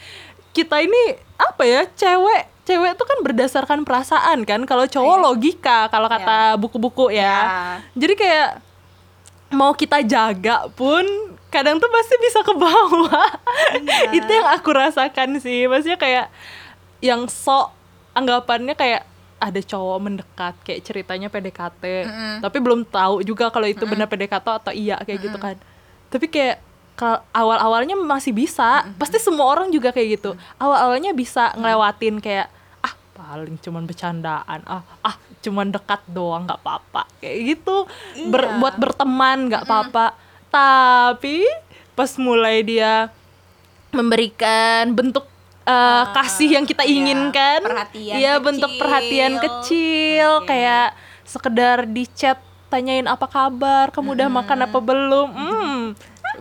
kita 0.52 0.80
ini 0.80 1.16
apa 1.36 1.64
ya? 1.64 1.82
Cewek 1.92 2.52
cewek 2.62 2.94
tuh 2.94 3.08
kan 3.10 3.20
berdasarkan 3.26 3.80
perasaan 3.84 4.46
kan. 4.46 4.64
Kalau 4.64 4.86
cowok 4.86 5.18
Iya. 5.18 5.24
logika 5.24 5.80
kalau 5.90 6.08
kata 6.08 6.56
buku-buku 6.56 7.12
ya. 7.12 7.20
Ya. 7.20 7.40
Jadi 7.98 8.14
kayak 8.16 8.50
mau 9.52 9.76
kita 9.76 10.00
jaga 10.06 10.72
pun 10.72 11.04
kadang 11.52 11.76
tuh 11.84 11.92
pasti 11.92 12.16
bisa 12.22 12.40
ke 12.42 12.54
bawah. 12.56 13.28
Iya. 13.76 14.14
itu 14.18 14.30
yang 14.32 14.48
aku 14.48 14.70
rasakan 14.72 15.42
sih. 15.42 15.68
Maksudnya 15.68 16.00
kayak 16.00 16.28
yang 17.02 17.26
sok 17.28 17.74
anggapannya 18.14 18.78
kayak 18.78 19.04
ada 19.42 19.58
cowok 19.58 19.98
mendekat 20.00 20.54
kayak 20.62 20.82
ceritanya 20.86 21.28
PDKT. 21.28 21.84
Mm-mm. 22.06 22.36
Tapi 22.46 22.58
belum 22.62 22.86
tahu 22.86 23.26
juga 23.26 23.50
kalau 23.50 23.66
itu 23.66 23.84
benar 23.90 24.06
PDKT 24.06 24.46
atau 24.46 24.70
iya 24.72 25.02
kayak 25.02 25.20
gitu 25.20 25.38
kan. 25.42 25.58
Tapi 26.14 26.30
kayak 26.30 26.62
awal-awalnya 27.32 27.96
masih 27.96 28.32
bisa. 28.32 28.86
Pasti 28.96 29.18
semua 29.18 29.48
orang 29.48 29.70
juga 29.70 29.90
kayak 29.90 30.22
gitu. 30.22 30.32
Awal-awalnya 30.58 31.12
bisa 31.12 31.52
ngelewatin 31.56 32.20
kayak 32.20 32.48
ah 32.82 32.94
paling 33.14 33.58
cuman 33.58 33.84
bercandaan. 33.86 34.60
Ah 34.66 34.84
ah 35.02 35.16
cuman 35.42 35.72
dekat 35.72 36.02
doang 36.08 36.46
nggak 36.46 36.62
apa-apa. 36.62 37.08
Kayak 37.18 37.38
gitu. 37.58 37.76
Ber- 38.30 38.48
Iya. 38.48 38.60
buat 38.60 38.76
berteman 38.78 39.50
nggak 39.50 39.64
apa-apa. 39.66 40.14
Tapi 40.52 41.48
pas 41.92 42.12
mulai 42.18 42.62
dia 42.62 43.10
memberikan 43.92 44.96
bentuk 44.96 45.28
uh, 45.68 46.06
kasih 46.16 46.56
yang 46.56 46.66
kita 46.66 46.84
iya, 46.88 46.92
inginkan, 46.96 47.60
perhatian 47.62 48.16
iya 48.16 48.34
bentuk 48.40 48.72
kecil. 48.72 48.80
perhatian 48.80 49.34
kecil, 49.38 50.30
Oke. 50.42 50.48
kayak 50.48 50.96
sekedar 51.28 51.78
di 51.86 52.08
chat 52.08 52.40
tanyain 52.72 53.04
apa 53.04 53.28
kabar, 53.28 53.92
kamu 53.92 54.16
udah 54.16 54.30
makan 54.32 54.60
apa 54.64 54.80
belum, 54.80 55.28
hmm, 55.28 55.80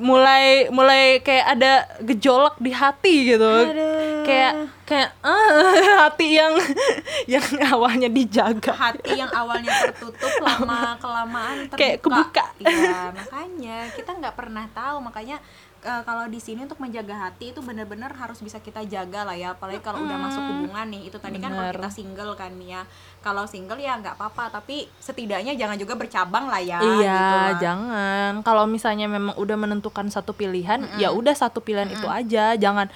mulai 0.01 0.73
mulai 0.73 1.21
kayak 1.21 1.47
ada 1.55 1.73
gejolak 2.01 2.57
di 2.57 2.73
hati 2.73 3.37
gitu, 3.37 3.45
Aduh. 3.47 4.25
kayak 4.25 4.53
kayak 4.89 5.11
ah, 5.23 5.71
hati 6.09 6.41
yang 6.41 6.57
yang 7.31 7.47
awalnya 7.71 8.09
dijaga. 8.11 8.75
hati 8.75 9.21
yang 9.21 9.31
awalnya 9.31 9.71
tertutup 9.87 10.35
lama 10.47 10.99
kelamaan 10.99 11.71
terbuka. 11.71 11.79
Kayak 11.79 11.99
kebuka. 12.03 12.45
Iya, 12.59 13.15
makanya 13.15 13.77
kita 13.95 14.11
nggak 14.19 14.35
pernah 14.35 14.67
tahu 14.75 14.97
makanya 15.05 15.39
eh, 15.81 16.03
kalau 16.05 16.29
di 16.29 16.41
sini 16.41 16.65
untuk 16.65 16.81
menjaga 16.81 17.29
hati 17.29 17.57
itu 17.57 17.61
benar-benar 17.65 18.13
harus 18.17 18.41
bisa 18.41 18.61
kita 18.61 18.85
jaga 18.85 19.25
lah 19.25 19.37
ya 19.37 19.57
apalagi 19.57 19.81
kalau 19.81 20.05
udah 20.05 20.19
masuk 20.21 20.43
hubungan 20.45 20.87
nih 20.93 21.03
itu 21.09 21.17
tadi 21.17 21.41
kan 21.41 21.53
kalau 21.53 21.73
Bener. 21.73 21.81
kita 21.81 21.91
single 21.93 22.33
kan 22.37 22.53
Mia 22.57 22.83
kalau 23.21 23.45
single 23.45 23.81
ya 23.81 24.01
nggak 24.01 24.17
apa-apa 24.17 24.61
tapi 24.61 24.89
setidaknya 24.97 25.53
jangan 25.53 25.77
juga 25.77 25.97
bercabang 25.97 26.49
lah 26.49 26.61
ya 26.61 26.81
iya, 26.81 27.13
gitu 27.13 27.37
lah. 27.37 27.53
jangan. 27.61 28.33
Kalau 28.41 28.65
misalnya 28.65 29.07
memang 29.07 29.37
udah 29.37 29.57
menentukan 29.61 30.09
satu 30.09 30.33
pilihan, 30.33 30.81
ya 30.97 31.13
udah 31.13 31.35
satu 31.37 31.61
pilihan 31.61 31.93
itu 31.93 32.09
aja. 32.09 32.57
Jangan 32.57 32.89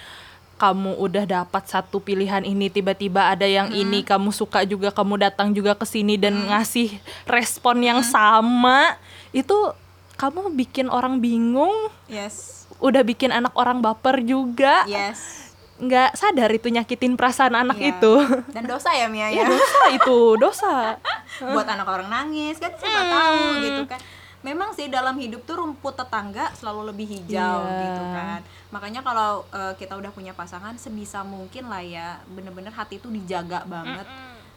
kamu 0.55 0.97
udah 1.03 1.25
dapat 1.27 1.67
satu 1.67 1.99
pilihan 1.99 2.47
ini 2.47 2.71
tiba-tiba 2.71 3.29
ada 3.29 3.45
yang 3.45 3.75
ini 3.75 4.07
kamu 4.07 4.31
suka 4.31 4.63
juga 4.65 4.95
kamu 4.95 5.21
datang 5.21 5.51
juga 5.53 5.75
ke 5.75 5.85
sini 5.85 6.17
dan 6.17 6.49
ngasih 6.49 6.95
respon 7.29 7.85
yang 7.85 8.01
sama. 8.01 8.97
Itu 9.35 9.75
kamu 10.17 10.55
bikin 10.55 10.89
orang 10.89 11.19
bingung, 11.19 11.91
yes 12.09 12.64
udah 12.79 13.03
bikin 13.03 13.31
anak 13.31 13.55
orang 13.55 13.79
baper 13.79 14.21
juga. 14.21 14.83
yes 14.85 15.43
nggak 15.75 16.15
sadar 16.15 16.47
itu 16.49 16.71
nyakitin 16.71 17.15
perasaan 17.15 17.53
anak 17.53 17.75
Iya. 17.77 17.99
itu. 17.99 18.15
dan 18.55 18.63
dosa 18.63 18.95
ya 18.95 19.11
Mia 19.11 19.27
ya 19.27 19.43
Ya 19.43 19.45
dosa 19.45 19.83
itu, 19.91 20.19
dosa. 20.37 20.75
buat 21.53 21.67
anak 21.67 21.83
orang 21.85 22.07
nangis 22.07 22.63
kan 22.63 22.71
siapa 22.73 23.03
tahu 23.05 23.43
gitu 23.61 23.83
kan 23.85 23.99
memang 24.41 24.71
sih 24.71 24.87
dalam 24.87 25.17
hidup 25.17 25.43
tuh 25.43 25.57
rumput 25.57 25.97
tetangga 25.97 26.55
selalu 26.55 26.95
lebih 26.95 27.11
hijau 27.11 27.59
Iya. 27.61 27.81
gitu 27.83 28.03
kan 28.07 28.41
makanya 28.71 29.01
kalau 29.01 29.43
eh, 29.51 29.75
kita 29.75 29.99
udah 29.99 30.11
punya 30.11 30.31
pasangan 30.31 30.79
sebisa 30.79 31.27
mungkin 31.27 31.67
lah 31.67 31.83
ya 31.83 32.23
bener-bener 32.29 32.71
hati 32.71 33.03
itu 33.03 33.11
dijaga 33.11 33.67
banget 33.67 34.07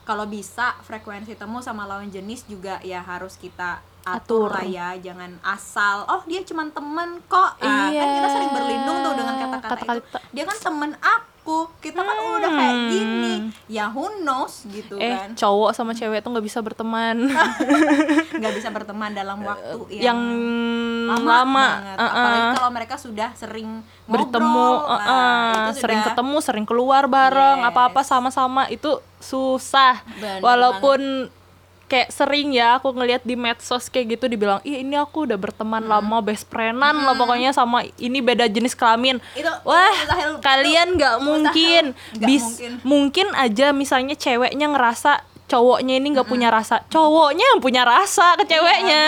kalau 0.03 0.23
bisa 0.23 0.77
frekuensi 0.81 1.33
temu 1.33 1.59
sama 1.59 1.83
lawan 1.83 2.07
jenis 2.07 2.45
juga 2.45 2.77
ya 2.79 3.01
harus 3.01 3.35
kita 3.35 3.81
atur, 4.09 4.47
Atur. 4.47 4.49
lah 4.53 4.65
ya 4.65 4.87
jangan 4.97 5.31
asal 5.41 6.05
oh 6.05 6.21
dia 6.23 6.41
cuman 6.41 6.67
temen 6.69 7.09
kok 7.23 7.49
Ah, 7.57 7.59
kan 7.59 7.89
Iya. 7.89 8.03
kita 8.13 8.27
sering 8.29 8.51
berlindung 8.51 8.97
tuh 8.99 9.13
dengan 9.13 9.35
kata-kata 9.37 9.75
itu 9.93 9.99
dia 10.31 10.43
kan 10.43 10.57
temen 10.57 10.91
aku 10.97 11.35
kita 11.77 11.99
kan 11.99 12.17
udah 12.33 12.51
kayak 12.51 12.75
Hmm. 12.77 12.89
gini 12.89 13.33
ya 13.67 13.87
who 13.87 14.03
knows 14.19 14.63
gitu 14.65 14.95
eh 14.95 15.11
kan 15.13 15.31
cowok 15.33 15.71
sama 15.71 15.91
cewek 15.91 16.19
tuh 16.19 16.29
nggak 16.29 16.43
bisa 16.43 16.59
berteman 16.59 17.31
nggak 18.39 18.53
bisa 18.53 18.67
berteman 18.69 19.11
dalam 19.11 19.39
waktu 19.41 19.79
yang 19.97 20.19
lama, 21.07 21.23
lama, 21.23 21.67
banget. 21.73 21.97
uh-uh. 21.97 22.11
apalagi 22.11 22.47
kalau 22.53 22.69
mereka 22.69 22.95
sudah 22.97 23.29
sering 23.33 23.69
bertemu 24.05 24.43
ngobrol, 24.43 24.91
uh-uh. 24.91 25.07
nah, 25.07 25.51
itu 25.65 25.79
sering 25.79 25.99
sudah- 25.99 26.07
ketemu 26.11 26.37
sering 26.41 26.65
keluar 26.65 27.03
bareng 27.07 27.57
Yes. 27.57 27.67
apa-apa 27.69 28.01
sama-sama 28.01 28.67
itu 28.67 28.91
susah 29.17 30.03
Bener 30.13 30.39
walaupun 30.39 31.31
kayak 31.87 32.09
sering 32.09 32.51
ya 32.51 32.75
aku 32.75 32.91
ngelihat 32.91 33.23
di 33.23 33.33
medsos 33.33 33.87
kayak 33.87 34.13
gitu 34.13 34.27
dibilang 34.27 34.59
ih 34.61 34.79
ini 34.79 34.93
aku 34.93 35.23
udah 35.23 35.35
berteman 35.35 35.79
Hmm. 35.79 35.91
lama 35.93 36.17
best 36.19 36.43
friendan 36.45 36.99
lah 36.99 37.15
pokoknya 37.15 37.49
sama 37.49 37.87
ini 37.95 38.19
beda 38.19 38.45
jenis 38.45 38.71
kelamin. 38.71 39.23
Itu- 39.33 39.47
wah 39.63 39.87
mustahil. 39.89 40.31
kalian 40.39 40.87
nggak 40.93 41.15
mungkin. 41.19 41.83
bis 42.17 42.43
mungkin. 42.43 42.71
mungkin 42.83 43.27
aja 43.33 43.71
misalnya 43.71 44.13
ceweknya 44.13 44.67
ngerasa 44.67 45.23
cowoknya 45.47 45.95
ini 45.95 46.07
nggak 46.11 46.27
punya 46.27 46.47
rasa 46.49 46.83
cowoknya 46.85 47.45
yang 47.47 47.59
punya 47.59 47.81
rasa 47.81 48.35
ke 48.35 48.43
ceweknya. 48.45 49.03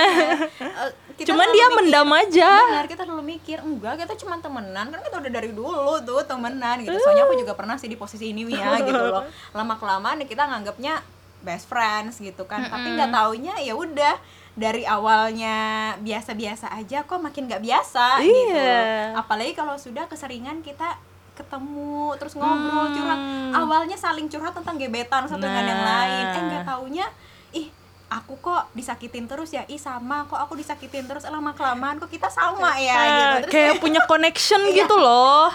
Eh, 0.56 0.92
kita 1.18 1.36
cuman 1.36 1.52
dia 1.52 1.68
mikir- 1.68 1.76
mendam 1.78 2.10
aja. 2.16 2.52
Benar 2.64 2.88
kita 2.88 3.04
selalu 3.04 3.24
mikir 3.30 3.60
enggak 3.60 4.00
kita 4.00 4.16
cuma 4.18 4.40
temenan. 4.40 4.88
Kan 4.88 5.04
kita 5.04 5.20
udah 5.20 5.32
dari 5.34 5.52
dulu 5.52 6.00
tuh 6.00 6.24
temenan 6.24 6.80
gitu. 6.80 6.96
Soalnya 6.98 7.28
aku 7.28 7.36
juga 7.36 7.52
pernah 7.54 7.76
sih 7.76 7.86
di 7.86 8.00
posisi 8.00 8.32
ini 8.32 8.48
ya 8.48 8.80
gitu 8.80 8.96
loh. 8.96 9.28
Lama 9.52 9.76
kelamaan 9.76 10.24
kita 10.24 10.48
nganggapnya 10.48 11.19
best 11.42 11.66
friends 11.66 12.18
gitu 12.18 12.44
kan. 12.44 12.66
Tapi 12.66 12.94
nggak 12.94 13.10
taunya 13.10 13.56
ya 13.58 13.74
udah 13.74 14.16
dari 14.54 14.84
awalnya 14.84 15.56
biasa-biasa 15.98 16.68
aja 16.70 17.02
kok 17.02 17.18
makin 17.18 17.46
nggak 17.46 17.62
biasa 17.62 18.20
gitu. 18.20 18.52
Iya. 18.52 19.16
apalagi 19.16 19.54
kalau 19.54 19.76
sudah 19.76 20.04
keseringan 20.06 20.60
kita 20.60 21.00
ketemu 21.34 22.12
terus 22.16 22.36
ngobrol 22.36 22.60
Hmm. 22.86 22.94
curhat. 22.94 23.20
Awalnya 23.56 23.96
saling 23.96 24.28
curhat 24.28 24.52
tentang 24.52 24.76
gebetan 24.76 25.24
satu 25.24 25.40
dengan 25.40 25.64
yang 25.64 25.80
Nah. 25.80 25.90
lain. 26.04 26.26
Eh 26.30 26.42
nggak 26.46 26.64
taunya 26.66 27.08
ih 27.52 27.72
aku 28.10 28.36
kok 28.38 28.68
disakitin 28.74 29.24
terus 29.24 29.50
ya? 29.50 29.64
Ih 29.66 29.80
sama 29.80 30.26
kok 30.26 30.36
aku 30.36 30.54
disakitin 30.54 31.06
terus. 31.06 31.24
Lama 31.24 31.54
kelamaan 31.54 31.96
kok 31.98 32.10
kita 32.10 32.28
sama 32.28 32.76
ya 32.76 32.92
gitu. 32.92 33.08
Nah, 33.08 33.40
terus 33.40 33.54
kayak 33.54 33.74
punya 33.78 34.02
connection 34.04 34.60
gitu 34.76 34.92
loh. 34.94 35.48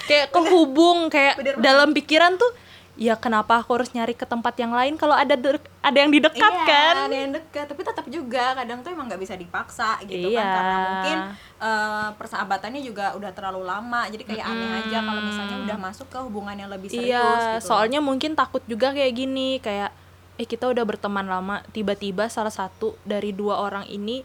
Kayak 0.00 0.30
kehubung 0.30 1.10
kayak 1.10 1.34
Bener 1.34 1.52
banget. 1.52 1.66
dalam 1.66 1.88
pikiran 1.90 2.32
tuh 2.36 2.50
ya 2.96 3.12
kenapa 3.12 3.60
aku 3.60 3.76
harus 3.76 3.92
nyari 3.92 4.12
ke 4.12 4.24
tempat 4.24 4.56
yang 4.56 4.72
lain 4.72 4.96
kalau 4.96 5.12
ada 5.12 5.36
de- 5.36 5.60
ada 5.78 5.98
yang 6.00 6.08
di 6.08 6.16
dekat 6.16 6.48
iya, 6.50 6.64
kan 6.64 6.94
ada 7.04 7.12
yang 7.14 7.28
dekat 7.28 7.68
tapi 7.68 7.84
tetap 7.84 8.06
juga 8.08 8.56
kadang 8.56 8.80
tuh 8.80 8.88
emang 8.88 9.04
nggak 9.04 9.20
bisa 9.20 9.36
dipaksa 9.36 10.00
gitu 10.02 10.32
Iya. 10.32 10.40
kan 10.40 10.48
karena 10.50 10.76
mungkin 10.82 11.18
eh, 11.56 12.08
persahabatannya 12.16 12.80
juga 12.80 13.12
udah 13.12 13.30
terlalu 13.30 13.64
lama. 13.64 14.08
Jadi 14.08 14.24
kayak 14.24 14.44
aneh 14.44 14.70
aja 14.78 14.98
kalau 15.02 15.20
misalnya 15.20 15.56
udah 15.62 15.76
masuk 15.78 16.08
ke 16.08 16.18
hubungan 16.18 16.56
yang 16.56 16.68
lebih 16.68 16.88
serius 16.88 17.04
iya 17.06 17.60
gitu. 17.60 17.68
soalnya 17.68 18.00
mungkin 18.00 18.32
takut 18.32 18.64
juga 18.64 18.90
kayak 18.90 19.12
gini 19.12 19.60
kayak 19.60 19.92
eh 20.36 20.44
kita 20.44 20.64
udah 20.64 20.84
berteman 20.84 21.24
lama 21.24 21.60
tiba-tiba 21.70 22.28
salah 22.28 22.52
satu 22.52 22.96
dari 23.02 23.32
dua 23.32 23.56
orang 23.58 23.84
ini 23.86 24.20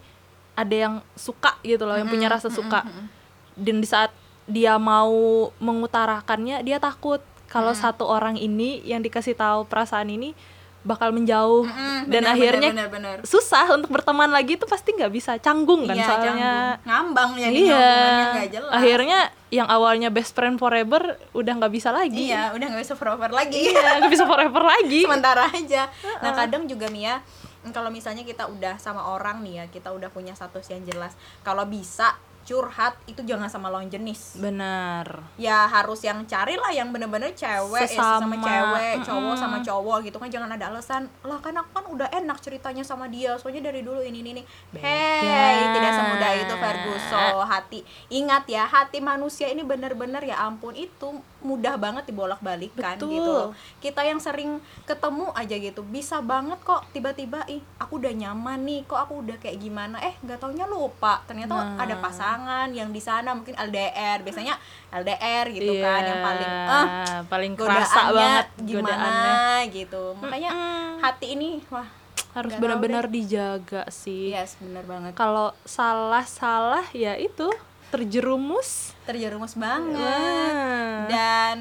ada 0.54 0.75
yang 0.78 0.94
suka 1.13 1.56
gitu 1.62 1.84
loh 1.84 1.96
yang 1.96 2.08
punya 2.08 2.28
rasa 2.28 2.48
suka. 2.48 2.88
dan 3.54 3.75
di 3.78 3.88
saat 3.88 4.12
dia 4.44 4.75
mau 4.75 5.12
mengutarakannya 5.58 6.60
dia 6.62 6.78
takut 6.78 7.20
kalau 7.51 7.75
satu 7.75 8.08
orang 8.08 8.39
ini 8.39 8.79
yang 8.81 9.03
dikasih 9.03 9.36
tahu 9.36 9.67
perasaan 9.67 10.08
ini 10.08 10.31
bakal 10.81 11.13
menjauh 11.13 11.62
Mm, 11.62 12.10
dan 12.10 12.25
bener, 12.25 12.34
akhirnya 12.34 12.70
bener, 12.74 12.88
bener, 12.89 13.17
bener. 13.22 13.29
susah 13.29 13.70
untuk 13.70 13.93
berteman 13.93 14.25
lagi 14.25 14.58
itu 14.58 14.65
pasti 14.65 14.89
nggak 14.89 15.13
bisa. 15.13 15.38
Canggung 15.38 15.86
kan 15.86 15.93
Iya, 15.93 16.05
soalnya. 16.10 16.31
canggung. 16.34 16.81
ngambang 16.89 17.31
jadi 17.38 17.53
iya. 17.62 17.89
jelas. 18.50 18.72
Akhirnya 18.74 19.20
yang 19.53 19.70
awalnya 19.70 20.10
best 20.10 20.34
friend 20.34 20.58
forever 20.58 21.22
udah 21.38 21.53
nggak 21.53 21.70
bisa 21.70 21.93
lagi. 21.93 22.34
Iya 22.34 22.58
udah 22.58 22.65
nggak 22.65 22.81
bisa 22.81 22.96
forever 22.98 23.29
lagi. 23.29 23.62
Iya 23.70 24.01
nggak 24.01 24.10
bisa 24.10 24.25
forever 24.31 24.63
lagi. 24.65 25.01
Sementara 25.05 25.43
aja. 25.46 25.84
Nah 26.17 26.31
kadang 26.34 26.65
juga 26.65 26.89
Mia 26.89 27.22
kalau 27.70 27.93
misalnya 27.93 28.25
kita 28.25 28.50
udah 28.50 28.81
sama 28.81 29.05
orang 29.05 29.46
nih 29.46 29.62
ya 29.62 29.65
kita 29.70 29.93
udah 29.93 30.10
punya 30.10 30.34
status 30.34 30.65
yang 30.74 30.81
jelas 30.81 31.13
kalau 31.46 31.62
bisa 31.62 32.17
curhat 32.41 32.98
itu 33.05 33.21
jangan 33.21 33.48
sama 33.48 33.69
lawan 33.69 33.88
jenis 33.88 34.41
benar 34.41 35.05
ya 35.38 35.69
harus 35.69 36.01
yang 36.01 36.25
carilah 36.25 36.74
yang 36.74 36.89
bener-bener 36.89 37.31
cewek 37.38 37.86
ya 37.86 38.01
sama 38.01 38.36
Sesama. 38.36 38.45
cewek 38.45 38.95
cowok 39.05 39.33
Mm-mm. 39.33 39.41
sama 39.41 39.57
cowok 39.62 39.98
gitu 40.10 40.17
kan 40.17 40.29
jangan 40.29 40.50
ada 40.53 40.74
alasan 40.74 41.05
lah 41.21 41.39
kan 41.39 41.53
aku 41.55 41.69
kan 41.71 41.86
udah 41.88 42.07
enak 42.12 42.38
ceritanya 42.41 42.83
sama 42.83 43.05
dia 43.07 43.38
soalnya 43.38 43.69
dari 43.69 43.86
dulu 43.86 44.01
ini 44.01 44.25
ini, 44.25 44.29
ini. 44.41 44.43
hey 44.81 45.71
tidak 45.77 45.91
semudah 45.93 46.31
itu 46.36 46.53
Ferguson 46.57 47.45
hati 47.45 47.79
ingat 48.10 48.43
ya 48.50 48.65
hati 48.65 49.00
manusia 49.00 49.48
ini 49.50 49.62
bener-bener 49.62 50.21
ya 50.25 50.41
ampun 50.43 50.74
itu 50.74 51.21
mudah 51.41 51.75
banget 51.75 52.05
dibolak-balikan 52.05 52.95
gitu. 52.95 53.33
Loh. 53.43 53.51
kita 53.77 54.01
yang 54.01 54.17
sering 54.17 54.57
ketemu 54.83 55.29
aja 55.31 55.55
gitu 55.55 55.81
bisa 55.81 56.19
banget 56.19 56.62
kok 56.62 56.86
tiba-tiba 56.89 57.41
ih 57.45 57.60
aku 57.75 57.98
udah 57.98 58.10
nyaman 58.12 58.62
nih 58.62 58.81
kok 58.83 58.98
aku 59.00 59.21
udah 59.21 59.36
kayak 59.36 59.57
gimana? 59.57 59.98
Eh 60.00 60.13
nggak 60.19 60.38
taunya 60.38 60.65
lupa. 60.65 61.21
Ternyata 61.24 61.53
Nah. 61.53 61.77
ada 61.77 61.95
pasangan 61.95 62.67
yang 62.69 62.89
di 62.89 63.00
sana 63.00 63.31
mungkin 63.31 63.53
LDR 63.53 64.21
biasanya 64.21 64.55
LDR 64.91 65.45
gitu 65.50 65.71
Iya, 65.71 65.83
kan 65.83 66.01
yang 66.01 66.19
paling 66.21 66.51
ah 66.67 66.86
paling 67.25 67.53
kerasa 67.53 68.01
banget 68.10 68.48
gimana? 68.60 68.86
godaannya. 68.88 69.33
gitu. 69.71 70.03
Makanya 70.15 70.50
Mm-mm. 70.50 70.88
hati 71.00 71.27
ini 71.31 71.50
wah 71.67 71.88
harus 72.31 72.53
benar-benar 72.55 73.05
dijaga 73.07 73.83
sih. 73.88 74.29
Yes 74.29 74.55
bener 74.57 74.83
banget. 74.83 75.12
Kalau 75.13 75.51
salah 75.62 76.24
salah 76.24 76.86
ya 76.91 77.13
itu 77.13 77.50
terjerumus. 77.91 78.95
Terjerumus 79.03 79.53
banget. 79.53 80.00
Wah. 80.00 81.05
dan 81.05 81.57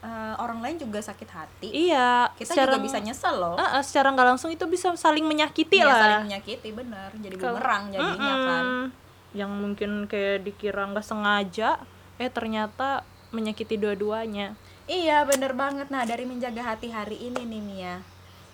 eh, 0.00 0.34
orang 0.40 0.64
lain 0.64 0.76
juga 0.80 0.98
sakit 0.98 1.28
hati. 1.28 1.68
Iya 1.68 2.32
kita 2.34 2.56
secara, 2.56 2.72
juga 2.74 2.80
bisa 2.82 2.98
nyesel 2.98 3.36
loh. 3.36 3.54
Ah, 3.60 3.78
ah, 3.78 3.82
secara 3.84 4.08
nggak 4.10 4.28
langsung 4.34 4.48
itu 4.48 4.64
bisa 4.64 4.90
saling 4.96 5.22
menyakiti 5.22 5.78
Iya, 5.78 5.86
lah. 5.86 5.98
saling 6.00 6.22
menyakiti 6.32 6.68
bener. 6.72 7.10
Jadi 7.12 7.36
Kalau- 7.36 7.60
bumerang 7.60 7.82
jadinya 7.92 8.34
kan. 8.40 8.64
Mm-mm. 8.64 9.04
yang 9.36 9.52
mungkin 9.52 10.08
kayak 10.08 10.48
dikira 10.48 10.88
nggak 10.88 11.04
sengaja 11.04 11.76
eh 12.16 12.32
ternyata 12.32 13.04
menyakiti 13.28 13.76
dua-duanya. 13.76 14.56
Iya 14.88 15.28
bener 15.28 15.52
banget. 15.52 15.92
Nah 15.92 16.08
dari 16.08 16.24
menjaga 16.24 16.72
hati 16.72 16.88
hari 16.88 17.20
ini 17.20 17.44
nih 17.44 17.60
Mia. 17.60 17.96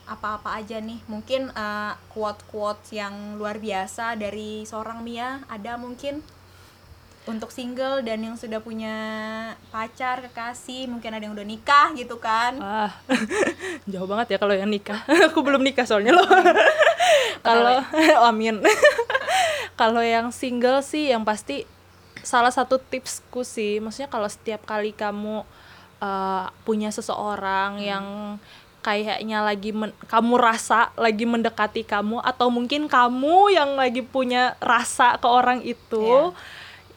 Apa-apa 0.02 0.58
aja 0.58 0.82
nih? 0.82 0.98
Mungkin 1.06 1.54
eh, 1.54 1.92
quote-quote 2.10 2.90
yang 2.90 3.38
luar 3.38 3.62
biasa 3.62 4.18
Dari 4.18 4.66
seorang 4.66 5.06
Mia 5.06 5.46
Ada 5.46 5.78
mungkin 5.78 6.26
Untuk 7.22 7.54
single 7.54 8.02
dan 8.02 8.18
yang 8.18 8.34
sudah 8.34 8.58
punya 8.58 8.96
pacar, 9.70 10.26
kekasih 10.26 10.90
Mungkin 10.90 11.14
ada 11.14 11.22
yang 11.22 11.38
udah 11.38 11.46
nikah 11.46 11.94
gitu 11.94 12.18
kan 12.18 12.58
Wah, 12.58 12.90
jauh 13.92 14.10
banget 14.10 14.34
ya 14.34 14.38
kalau 14.42 14.54
yang 14.58 14.66
nikah. 14.66 14.98
Aku 15.30 15.46
belum 15.46 15.62
nikah 15.62 15.86
soalnya 15.86 16.18
loh. 16.18 16.26
kalau 17.46 17.78
amin. 18.26 18.58
kalau 19.80 20.02
yang 20.02 20.34
single 20.34 20.82
sih 20.82 21.10
yang 21.10 21.22
pasti 21.22 21.66
salah 22.22 22.54
satu 22.54 22.78
tipsku 22.78 23.42
sih, 23.42 23.82
maksudnya 23.82 24.06
kalau 24.06 24.30
setiap 24.30 24.62
kali 24.62 24.94
kamu 24.94 25.42
uh, 25.98 26.44
punya 26.62 26.94
seseorang 26.94 27.82
yang 27.82 28.38
kayaknya 28.82 29.46
lagi 29.46 29.70
men- 29.70 29.94
kamu 30.10 30.34
rasa 30.38 30.90
lagi 30.98 31.22
mendekati 31.22 31.86
kamu 31.86 32.18
atau 32.18 32.50
mungkin 32.50 32.90
kamu 32.90 33.54
yang 33.54 33.78
lagi 33.78 34.02
punya 34.02 34.58
rasa 34.58 35.14
ke 35.22 35.28
orang 35.30 35.62
itu 35.62 36.34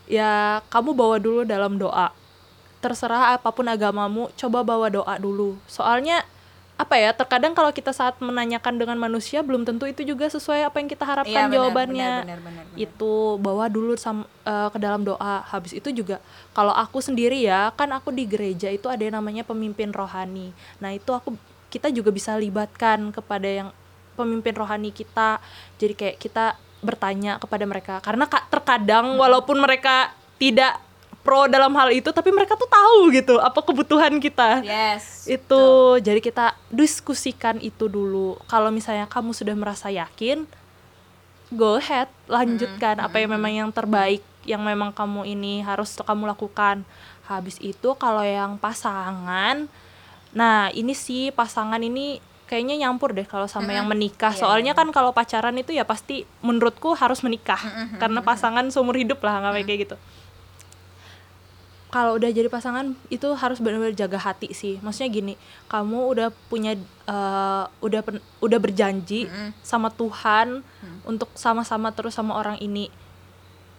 ya 0.05 0.61
kamu 0.69 0.93
bawa 0.93 1.17
dulu 1.21 1.41
dalam 1.43 1.77
doa. 1.77 2.09
Terserah 2.81 3.33
apa 3.33 3.49
pun 3.49 3.65
agamamu 3.65 4.29
coba 4.37 4.61
bawa 4.61 4.93
doa 4.93 5.15
dulu. 5.17 5.57
Soalnya 5.65 6.21
apa 6.75 6.99
ya 6.99 7.15
terkadang 7.15 7.55
kalau 7.55 7.71
kita 7.71 7.95
saat 7.95 8.19
menanyakan 8.19 8.75
dengan 8.75 8.99
manusia 8.99 9.39
belum 9.39 9.63
tentu 9.63 9.87
itu 9.87 10.03
juga 10.03 10.27
sesuai 10.27 10.67
apa 10.67 10.83
yang 10.83 10.91
kita 10.91 11.07
harapkan 11.07 11.31
Iya, 11.31 11.47
benar, 11.47 11.55
jawabannya. 11.55 12.11
benar, 12.11 12.23
benar, 12.27 12.39
benar, 12.43 12.63
benar. 12.67 12.83
itu 12.83 13.13
bawa 13.39 13.65
dulu 13.71 13.95
sam, 13.95 14.27
eh, 14.43 14.69
ke 14.75 14.77
dalam 14.77 15.07
doa. 15.07 15.39
Habis 15.47 15.71
itu 15.71 15.87
juga 15.95 16.19
kalau 16.51 16.75
aku 16.75 16.99
sendiri 16.99 17.39
ya 17.39 17.71
kan 17.79 17.95
aku 17.95 18.11
di 18.11 18.27
gereja 18.27 18.67
itu 18.67 18.91
ada 18.91 18.99
yang 18.99 19.15
namanya 19.23 19.47
pemimpin 19.47 19.95
rohani. 19.95 20.51
Nah 20.83 20.91
itu 20.91 21.15
aku 21.15 21.39
kita 21.71 21.87
juga 21.95 22.11
bisa 22.11 22.35
libatkan 22.35 23.15
kepada 23.15 23.47
yang 23.47 23.69
pemimpin 24.19 24.55
rohani 24.55 24.91
kita. 24.91 25.39
Jadi 25.79 25.93
kayak 25.95 26.17
kita 26.19 26.59
bertanya 26.85 27.41
kepada 27.41 27.65
mereka. 27.65 27.97
Karena 27.99 28.29
ka- 28.29 28.45
terkadang 28.47 29.17
walaupun 29.17 29.57
mereka 29.57 30.13
tidak 30.37 30.77
pro 31.25 31.49
dalam 31.49 31.73
hal 31.73 31.89
itu 31.89 32.13
tapi 32.13 32.29
mereka 32.29 32.53
tuh 32.53 32.69
tahu 32.69 33.09
gitu 33.09 33.41
apa 33.41 33.57
kebutuhan 33.65 34.21
kita. 34.21 34.61
Yes 34.61 35.25
itu 35.25 35.63
jadi 35.97 36.21
kita 36.21 36.53
diskusikan 36.69 37.57
itu 37.57 37.89
dulu. 37.89 38.37
Kalau 38.45 38.69
misalnya 38.69 39.09
kamu 39.09 39.33
sudah 39.33 39.57
merasa 39.57 39.89
yakin 39.89 40.45
go 41.49 41.81
ahead 41.81 42.05
lanjutkan 42.29 43.01
apa 43.01 43.17
yang 43.17 43.33
memang 43.33 43.51
yang 43.65 43.69
terbaik 43.73 44.21
yang 44.45 44.61
memang 44.61 44.93
kamu 44.93 45.25
ini 45.25 45.65
harus 45.65 45.97
kamu 45.97 46.29
lakukan. 46.29 46.85
Habis 47.25 47.57
itu 47.57 47.97
kalau 47.97 48.21
yang 48.21 48.61
pasangan 48.61 49.65
nah 50.35 50.69
ini 50.69 50.93
sih 50.93 51.33
pasangan 51.33 51.81
ini 51.81 52.21
kayaknya 52.45 52.77
nyampur 52.79 53.11
deh 53.11 53.25
kalau 53.25 53.45
sama 53.45 53.73
yang 53.73 53.87
menikah. 53.87 54.29
Iya, 54.31 54.39
soalnya 54.39 54.73
kan 54.73 54.87
kalau 54.89 55.11
pacaran 55.11 55.55
itu 55.55 55.71
ya 55.71 55.81
pasti 55.83 56.15
menurutku 56.39 56.93
harus 56.93 57.21
menikah 57.21 57.57
karena 57.97 58.21
pasangan 58.21 58.65
seumur 58.69 58.93
hidup 58.93 59.17
lah 59.19 59.41
nggak 59.41 59.65
kayak 59.65 59.79
gitu. 59.83 59.97
Kalau 61.87 62.19
udah 62.19 62.27
jadi 62.27 62.51
pasangan 62.51 62.91
itu 63.07 63.23
harus 63.33 63.63
benar-benar 63.63 63.95
jaga 63.95 64.19
hati 64.19 64.51
sih. 64.51 64.83
Maksudnya 64.83 65.09
gini 65.09 65.33
kamu 65.65 66.11
udah 66.11 66.27
punya 66.45 66.75
eh, 67.07 67.63
udah 67.79 68.01
pen- 68.03 68.25
udah 68.39 68.59
berjanji 68.59 69.31
sama 69.61 69.87
Tuhan 69.89 70.59
untuk 71.03 71.31
sama-sama 71.33 71.95
terus 71.95 72.13
sama 72.13 72.35
orang 72.35 72.59
ini 72.59 72.91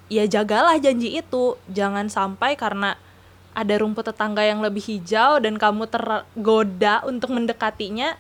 ya 0.09 0.25
jagalah 0.25 0.81
janji 0.81 1.13
itu. 1.13 1.61
Jangan 1.69 2.09
sampai 2.09 2.57
karena 2.57 2.97
ada 3.53 3.75
rumput 3.77 4.05
tetangga 4.05 4.43
yang 4.43 4.61
lebih 4.61 4.81
hijau 4.83 5.37
dan 5.39 5.57
kamu 5.57 5.85
tergoda 5.87 7.05
untuk 7.05 7.31
mendekatinya 7.31 8.17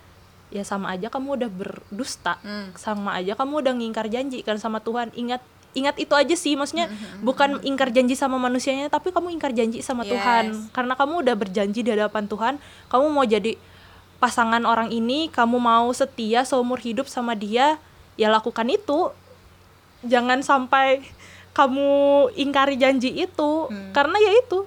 ya 0.49 0.62
sama 0.62 0.95
aja 0.95 1.11
kamu 1.11 1.43
udah 1.43 1.50
berdusta 1.50 2.38
sama 2.75 3.15
aja 3.15 3.35
kamu 3.35 3.67
udah 3.67 3.73
ngingkar 3.75 4.07
janji 4.07 4.41
kan 4.41 4.57
sama 4.57 4.79
Tuhan. 4.79 5.11
Ingat 5.12 5.43
ingat 5.73 6.00
itu 6.00 6.17
aja 6.17 6.33
sih 6.33 6.57
maksudnya 6.57 6.88
bukan 7.21 7.61
ingkar 7.61 7.93
janji 7.93 8.17
sama 8.17 8.41
manusianya 8.41 8.88
tapi 8.88 9.12
kamu 9.12 9.29
ingkar 9.31 9.53
janji 9.53 9.83
sama 9.83 10.03
Yes. 10.03 10.12
Tuhan. 10.17 10.45
Karena 10.73 10.95
kamu 10.97 11.15
udah 11.21 11.35
berjanji 11.37 11.81
di 11.83 11.91
hadapan 11.93 12.25
Tuhan 12.25 12.55
kamu 12.88 13.07
mau 13.11 13.26
jadi 13.26 13.59
pasangan 14.17 14.65
orang 14.65 14.88
ini 14.88 15.29
kamu 15.29 15.61
mau 15.61 15.93
setia 15.93 16.49
seumur 16.49 16.81
hidup 16.81 17.05
sama 17.07 17.37
dia 17.37 17.76
ya 18.17 18.33
lakukan 18.33 18.65
itu. 18.73 19.12
Jangan 20.00 20.41
sampai 20.41 21.05
kamu 21.53 21.88
ingkari 22.35 22.76
janji 22.76 23.12
itu. 23.12 23.53
Karena 23.93 24.17
ya 24.17 24.33
itu 24.41 24.65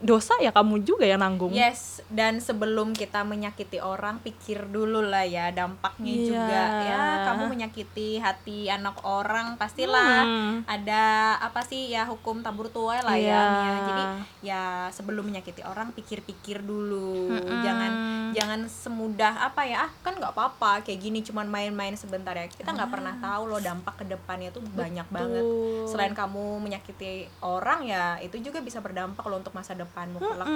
dosa 0.00 0.32
ya 0.40 0.48
kamu 0.50 0.80
juga 0.82 1.04
yang 1.04 1.20
nanggung 1.20 1.52
Yes, 1.52 2.00
dan 2.08 2.40
sebelum 2.40 2.92
kita 2.92 3.20
menyakiti 3.20 3.78
orang, 3.78 4.18
pikir 4.20 4.64
dulu 4.66 5.04
lah 5.04 5.22
ya 5.22 5.52
dampaknya 5.52 6.08
Iya. 6.10 6.24
juga. 6.26 6.62
Ya, 6.82 7.02
kamu 7.28 7.44
menyakiti 7.48 8.16
hati 8.16 8.66
anak 8.66 8.96
orang, 9.00 9.54
pastilah 9.54 10.24
Hmm. 10.24 10.64
ada 10.64 11.36
apa 11.36 11.60
sih 11.60 11.88
ya 11.88 12.04
hukum 12.04 12.40
tabur 12.40 12.68
tuai 12.68 13.00
lah 13.00 13.12
ya, 13.12 13.20
Iya. 13.20 13.42
Mia. 13.44 13.74
Jadi 13.80 14.04
ya 14.42 14.62
sebelum 14.88 15.28
menyakiti 15.28 15.60
orang, 15.60 15.92
pikir-pikir 15.92 16.64
dulu. 16.64 17.28
Jangan 17.60 17.92
jangan 18.30 18.60
semudah 18.66 19.44
apa 19.44 19.66
ya, 19.66 19.84
ah 19.84 19.90
kan 20.00 20.14
nggak 20.14 20.32
apa-apa 20.32 20.80
kayak 20.80 20.96
gini 20.98 21.20
cuman 21.20 21.44
main-main 21.44 21.92
sebentar 21.94 22.32
ya. 22.32 22.46
Kita 22.46 22.72
nggak 22.72 22.88
pernah 22.88 23.14
tahu 23.16 23.42
loh 23.46 23.60
dampak 23.60 24.00
ke 24.00 24.04
depannya 24.06 24.48
tuh 24.48 24.64
banyak 24.64 25.04
banget. 25.08 25.44
Betul. 25.44 25.84
Selain 25.86 26.14
kamu 26.14 26.58
menyakiti 26.58 27.28
orang 27.40 27.84
ya, 27.84 28.16
itu 28.18 28.40
juga 28.40 28.58
bisa 28.60 28.80
berdampak 28.80 29.22
loh 29.26 29.36
untuk 29.36 29.52
masa 29.52 29.76
depanmu 29.90 30.22
kelak. 30.22 30.46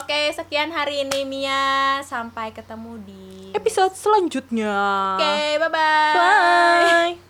Oke, 0.00 0.32
sekian 0.32 0.72
hari 0.72 1.04
ini 1.04 1.28
Mia. 1.28 2.00
Sampai 2.00 2.56
ketemu 2.56 2.96
di 3.04 3.52
episode 3.52 3.92
selanjutnya 3.96 4.72
Oke, 5.16 5.36
bye-bye. 5.60 6.16
bye 6.16 7.27